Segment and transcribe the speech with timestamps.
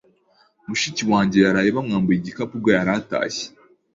[0.67, 3.45] Mushiki wanjye yaraye bamwambuye igikapu ubwo yari atashye.